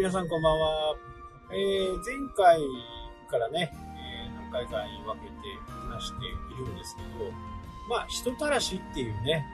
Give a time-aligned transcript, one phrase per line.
[0.00, 0.96] 皆さんこんばんは。
[1.52, 2.58] えー、前回
[3.28, 5.32] からね、えー、何回かに分けて
[5.68, 7.30] 話しているんですけど、
[7.86, 9.44] まあ、人たらしっていうね、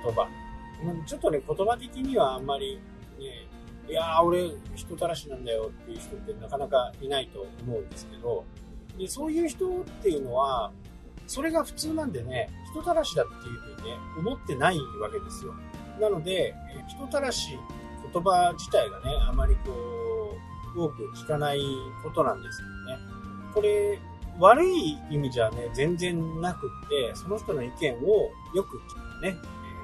[0.00, 0.26] ー、言葉。
[1.04, 2.80] ちょっとね、言葉的にはあんまり
[3.18, 3.46] ね、
[3.90, 8.46] いやー、俺、人たらしなんだよっていう人ってなかなかいないと思うんですけど、
[8.96, 10.72] でそういう人っていうのは、
[11.26, 15.52] それが普通なんでね、人たらしだっていうふうにね、思ってないわけですよ。
[16.00, 16.54] なので、
[16.88, 17.58] 人たらし、
[18.12, 20.36] 言葉自体がね、あまりこ
[20.74, 21.60] う、多く聞かない
[22.02, 22.98] ことなんですけどね。
[23.54, 23.98] これ、
[24.38, 29.36] 悪い意味じゃね、全然なくって、その人の意見をよく聞くね。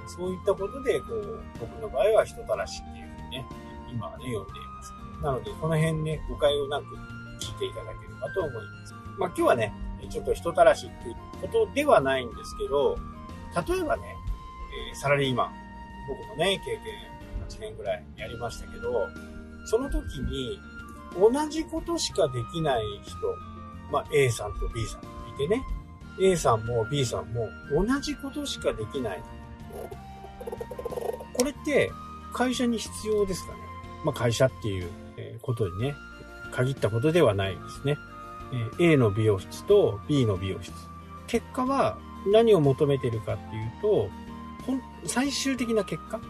[0.07, 3.47] そういったことで、こう、僕の場合は人たらしっていうふうにね、
[3.93, 4.93] 今はね、読んでいます。
[5.23, 6.85] なので、この辺ね、誤解をなく
[7.41, 8.95] 聞いていただければと思います。
[9.19, 9.75] まあ今日はね、
[10.09, 12.97] ちょっと人たらしっていうことではないんですけど、
[13.69, 14.03] 例えばね、
[14.95, 15.53] サラリーマン、
[16.09, 17.18] 僕もね、経験
[17.49, 19.09] 8年ぐらいやりましたけど、
[19.65, 20.59] その時に
[21.19, 23.17] 同じことしかできない人、
[23.91, 25.01] まあ A さんと B さん
[25.35, 25.63] いてね、
[26.21, 29.23] A さんも B さんも同じことしかできない。
[31.35, 31.91] これって
[32.33, 33.59] 会社に必要ですかね
[34.05, 34.91] まあ会社っていう
[35.43, 35.95] ことにね、
[36.53, 37.97] 限ったことではないですね。
[38.79, 40.73] A の美容室と B の美容室。
[41.27, 41.99] 結果は
[42.33, 44.09] 何を求めてるかっていうと、
[45.07, 46.21] 最終的な結果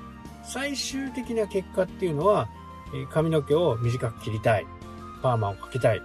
[0.53, 2.49] 最終的な結果っていうのは、
[3.11, 4.67] 髪の毛を短く切りたい。
[5.23, 6.03] パーマをかけたい。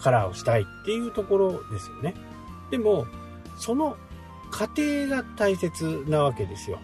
[0.00, 2.14] カラーをしたいっていうところですよね。
[2.70, 3.06] でも、
[3.58, 3.96] その
[4.50, 6.78] 過程が大切なわけですよ。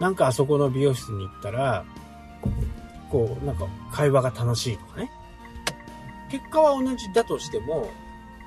[0.00, 1.84] なんかあそこの美容室に行ったら、
[3.10, 5.10] こう、なんか会話が楽しいとかね。
[6.30, 7.90] 結果は同じだとしても、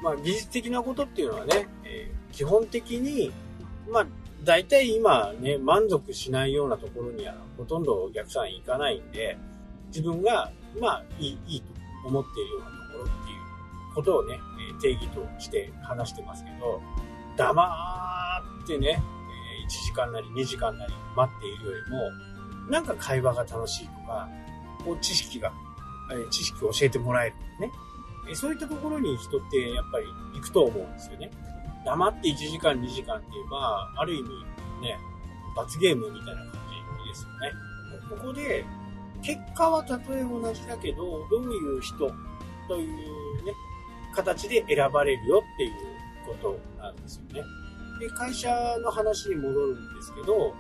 [0.01, 3.31] まあ技術的なことっていうのはね、えー、基本的に、
[3.89, 4.07] まあ
[4.43, 9.37] 大体今ね、満足しないようなところにはほとんどお客さん行かないんで、
[9.87, 11.67] 自分が、まあ、いい、いいと
[12.07, 13.13] 思っているようなところってい
[13.91, 14.39] うことをね、
[14.81, 16.81] 定義として話してますけど、
[17.35, 19.01] 黙ってね、
[19.67, 24.29] 1時間なり2時間なり待っているよりも、なんか会話が楽しいとか、
[24.85, 25.51] こう知識が、
[26.29, 27.71] 知識を教えてもらえるね。
[28.33, 31.31] そういったところに人ってやっぱり行くと思うんですよね。
[31.87, 33.57] 黙って1時間2時間っていう、ま
[33.95, 34.29] あ、ある意味
[34.81, 34.99] ね、
[35.55, 36.51] 罰ゲームみたいな感
[37.03, 37.51] じですよね。
[38.09, 38.65] ここで、
[39.23, 41.97] 結果はたとえ同じだけど、どういう人
[42.67, 43.53] というね、
[44.13, 45.71] 形で選ばれるよっていう
[46.25, 47.43] ことなんですよね。
[47.99, 48.49] で、会社
[48.83, 50.53] の話に戻るんですけど、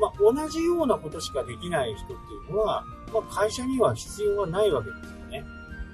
[0.00, 2.16] まあ、同じようなことしかできない人ってい
[2.48, 5.44] うのは、まあ、会社には必要はないわけですよね。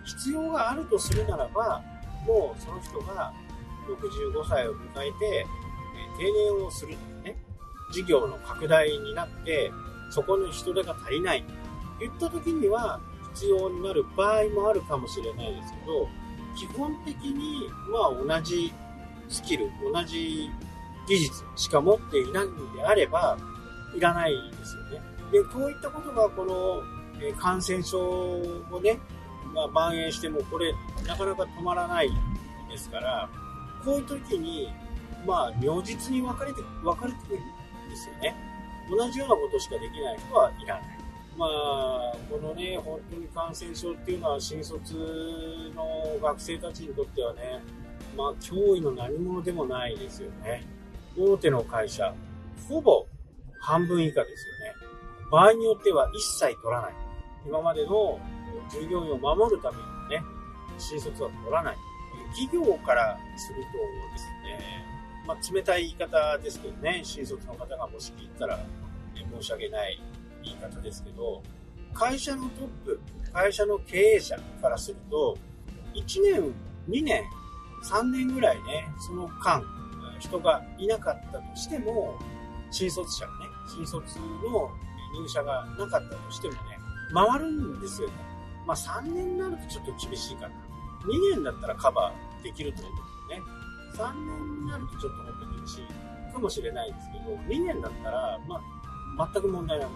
[0.05, 1.83] 必要があるとするならば、
[2.25, 3.33] もうその人が
[3.87, 5.47] 65歳を迎えて、
[6.19, 7.37] え定年をするとかね、
[7.93, 9.73] 事業の拡大になって、
[10.11, 11.53] そこの人手が足りないと
[12.01, 13.01] 言った時には
[13.35, 16.09] 必要になる場合もあるかもしれないですけど、
[16.57, 18.73] 基本的に、まあ同じ
[19.29, 20.51] スキル、同じ
[21.09, 23.37] 技術しか持っていないのであれば、
[23.95, 25.01] いらないですよね。
[25.33, 26.83] で、こういったことがこの
[27.21, 28.99] え感染症をね、
[29.55, 30.75] まあ、蔓延してもこれ
[31.07, 32.11] なかなか止まらない
[32.71, 33.29] ですから、
[33.87, 34.75] こういう時に、
[35.25, 38.35] まあ、如実に分かれて、分かれてくるんですよね。
[38.91, 40.99] 同じようなことしかできない人はいらない。
[41.39, 44.95] まあ、このね、本当に感染症っていうのは新卒
[45.77, 47.63] の学生たちにとってはね、
[48.17, 50.65] まあ、脅威の何者でもないですよね。
[51.17, 52.13] 大手の会社、
[52.69, 53.07] ほぼ
[53.61, 54.75] 半分以下ですよね。
[55.31, 56.95] 場合によっては一切取らない。
[57.47, 58.19] 今までの
[58.73, 60.23] 従業員を守るためにね、
[60.77, 61.77] 新卒は取らない。
[62.35, 63.71] 企業からすると
[64.13, 64.85] ですね、
[65.27, 68.65] まあ、冷たい言い方ですけどね、新卒の方がもし聞いたら、ね、
[69.41, 70.01] 申し訳ない
[70.43, 71.43] 言い方ですけど、
[71.93, 73.01] 会社のトップ、
[73.33, 75.37] 会社の経営者からすると、
[75.95, 76.55] 1年、
[76.89, 77.25] 2年、
[77.85, 79.63] 3年ぐらいね、その間、
[80.19, 82.19] 人がいなかったとしても、
[82.71, 84.71] 新卒者がね、新卒の
[85.21, 86.61] 入社がなかったとしてもね、
[87.13, 88.15] 回るんですよね。
[88.67, 90.55] まあ3年になるとちょっと厳しいかな。
[91.07, 93.03] 2年だったらカバーできると思うんで
[93.97, 94.13] すよね。
[94.13, 98.61] 3年になるとちょっと本当に厳しいかもしれないですけど、2年だったら、ま
[99.19, 99.89] あ、全く問題ない。
[99.89, 99.93] 1,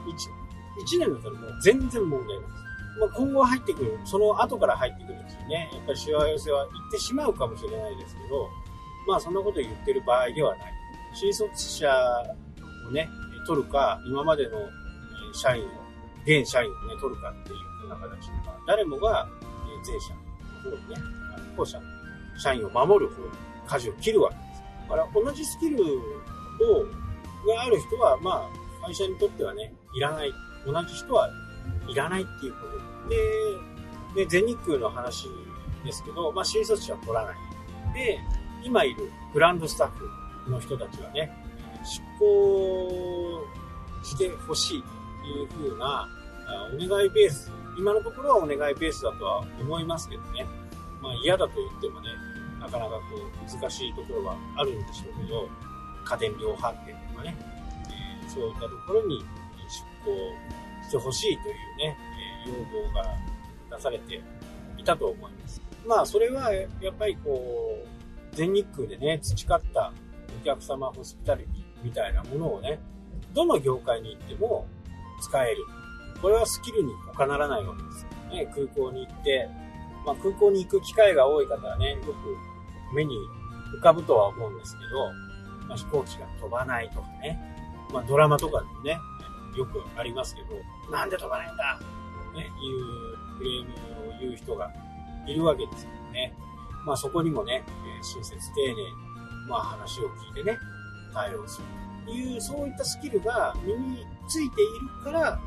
[0.97, 2.71] 1年だったらもう全然問題ないです。
[3.01, 8.49] まあ、今後入ってくる、その後から入ってくるうちにね、やっぱりしわ寄せは言ってしまうかもしれないですけど、
[9.07, 10.73] まあそんなこと言ってる場合ではない。
[11.15, 11.89] 新卒者
[12.89, 13.09] をね、
[13.47, 14.59] 取るか、今までの
[15.33, 15.67] 社員を、
[16.25, 19.29] 現社員をね、取るかっていうふうな形で、ま、誰もが
[19.87, 20.20] 前者
[20.63, 20.97] 方にね、
[21.57, 21.85] 後者の
[22.39, 23.29] 社員を守る方に
[23.67, 24.63] 舵を切るわけです。
[24.89, 25.85] だから同じスキルを、
[27.47, 28.49] がある人は、ま
[28.83, 30.33] あ、会社にとってはね、いらない。
[30.67, 31.31] 同じ人は
[31.89, 32.59] いらないっていうこ
[33.05, 33.09] と
[34.15, 35.29] で、で、全日空の話
[35.85, 37.35] ですけど、まあ、新卒者は取らない。
[37.95, 38.21] で、
[38.63, 41.33] 今いるグランドスタッフの人たちはね、
[41.85, 43.45] 出向
[44.03, 46.09] してほしいという風な
[46.75, 50.45] お願いベース、今のところはお願いベースだとは思いますけどね。
[51.01, 52.09] まあ嫌だと言ってもね、
[52.61, 55.49] なかなかこう難しいところはあるんでしょうけど、
[56.05, 57.35] 家電量販店とかね、
[58.23, 59.25] えー、そういったところに出
[60.05, 61.97] 向してほしいというね、
[62.45, 64.23] えー、要望が出されて
[64.77, 65.63] いたと思います。
[65.87, 69.91] まあそれはやっぱりこう、全日空でね、培った
[70.43, 72.79] お客様ホスピタリティみたいなものをね、
[73.33, 74.67] どの業界に行っても
[75.23, 75.65] 使える。
[76.21, 78.07] これはスキルに他ならないわけです。
[78.31, 79.49] ね、空港に行って、
[80.07, 83.17] まあ、空港に行く機会が多い方はね、よく目に
[83.79, 84.81] 浮かぶとは思うんですけ
[85.59, 87.39] ど、まあ、飛行機が飛ばないとかね、
[87.93, 88.99] まあ、ドラマとかでもね、
[89.57, 90.49] よくありますけど、
[90.93, 91.81] なんで飛ばないんだ？
[92.35, 92.49] ね、いう
[93.39, 94.73] クレームを言う人が
[95.27, 96.33] いるわけですけどね。
[96.87, 97.65] まあそこにもね、
[98.01, 98.77] 親切丁寧に、
[99.49, 100.57] まあ話を聞いてね、
[101.13, 101.67] 対応する
[102.07, 104.65] という、そういったスキルが身についてい
[104.99, 105.41] るから、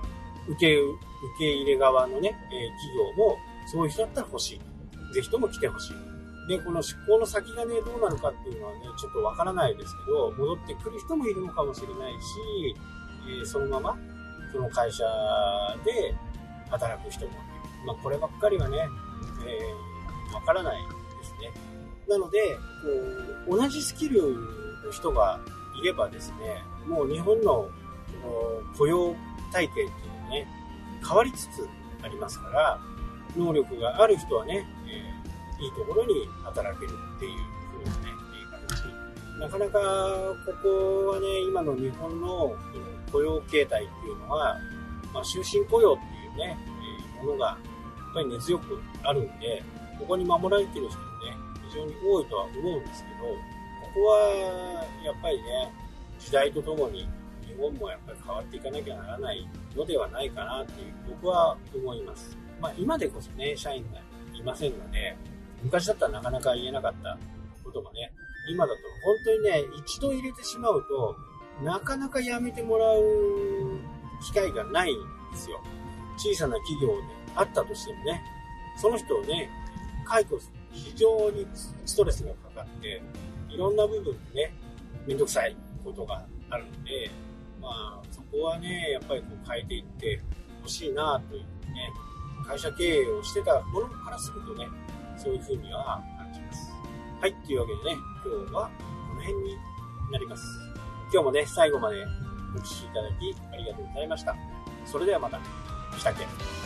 [0.48, 0.98] 受け、受
[1.40, 3.38] け入れ側のね、え企業も
[3.68, 5.14] そういう人だったら欲しい。
[5.14, 6.48] ぜひとも来てほしい。
[6.48, 12.76] で、この出向の先がね、どうなるかっていうのはね、ちょっとわからないですけど、戻ってくる人もいるのかもしれないし、
[13.40, 13.98] えー、そのまま、
[14.52, 15.04] その会社
[15.86, 16.14] で
[16.70, 17.42] 働く人もいる。
[17.86, 18.78] まあ、こればっかりはね、
[19.46, 20.90] えー、わからないで
[21.24, 21.52] すね。
[22.10, 22.58] なので、
[23.48, 24.22] こう、同じスキル
[24.86, 25.40] の人が
[25.82, 27.70] いればですね、もう日本の
[28.78, 29.16] 雇用
[29.52, 30.48] 体系っていうね、
[31.08, 31.70] 変わりつつ
[32.02, 32.80] ありますから、
[33.38, 37.40] 能力がある人はね、えー、いいところに働けるっていう
[37.86, 38.14] 風なね、
[38.68, 39.40] 形。
[39.40, 39.80] なかなか、
[40.46, 42.56] ここはね、今の日本の
[43.12, 44.58] 雇用形態っていうのは、
[45.14, 46.58] まあ、終身雇用っていうね、
[47.20, 49.64] えー、ものが、やっぱり根強くあるんで、
[50.00, 51.38] ここに守られてる人もね、
[51.70, 55.72] 非常に多いとは思うんですけど、ここは、やっぱりね、
[56.20, 57.08] 時代とともに
[57.56, 62.38] 日本もやっぱり変わっていかなきゃならないのではないかなっていう、僕は思います。
[62.60, 64.00] まあ今でこそね、社員が
[64.34, 65.16] いませんので、
[65.64, 67.18] 昔だったらなかなか言えなかった
[67.64, 68.12] ことがね、
[68.50, 71.16] 今だと本当にね、一度入れてしまうと、
[71.64, 73.04] なかなか辞めてもらう
[74.22, 74.98] 機会がないん
[75.32, 75.62] ですよ。
[76.18, 77.04] 小さな企業で
[77.36, 78.22] あったとしてもね、
[78.78, 79.50] その人をね、
[80.06, 81.48] 解雇する非常に
[81.86, 83.02] ストレスがかかって、
[83.50, 84.54] いろんな部分でね、
[85.06, 87.10] めんどくさいことがあるんで、
[87.64, 90.22] まあ、そこはね、やっぱりこう変えていって
[90.62, 91.48] ほしいなというね、
[92.46, 94.68] 会社経営をしてたものからするとね、
[95.18, 96.72] そういうふうには感じます。
[97.22, 98.70] はい、というわけでね、今日は
[99.10, 99.58] この辺に
[100.12, 100.44] なります。
[101.12, 102.06] 今日もね、最後まで
[102.56, 104.36] お聴きいただきありがとうございました。
[104.86, 105.40] それではまた、
[105.98, 106.63] したっけ？